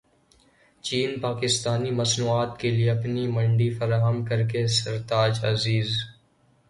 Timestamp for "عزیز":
5.45-5.89